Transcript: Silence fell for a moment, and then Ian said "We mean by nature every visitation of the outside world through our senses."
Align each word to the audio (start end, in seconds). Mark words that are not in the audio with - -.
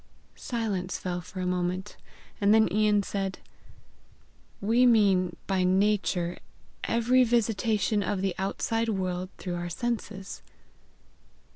Silence 0.35 0.97
fell 0.97 1.21
for 1.21 1.41
a 1.41 1.45
moment, 1.45 1.95
and 2.41 2.55
then 2.55 2.67
Ian 2.73 3.03
said 3.03 3.37
"We 4.59 4.83
mean 4.83 5.35
by 5.45 5.63
nature 5.63 6.39
every 6.85 7.23
visitation 7.23 8.01
of 8.01 8.21
the 8.23 8.33
outside 8.39 8.89
world 8.89 9.29
through 9.37 9.57
our 9.57 9.69
senses." 9.69 10.41